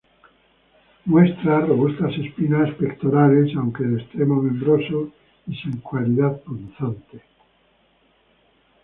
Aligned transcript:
Muestra 1.05 1.59
robustas 1.63 2.17
espinas 2.17 2.73
pectorales, 2.73 3.55
aunque 3.55 3.83
de 3.83 4.01
extremo 4.01 4.41
membranoso 4.41 5.11
y 5.45 5.55
sin 5.55 5.77
cualidad 5.77 6.41
punzante. 6.41 7.21